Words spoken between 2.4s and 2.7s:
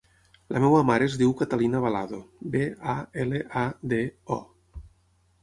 be,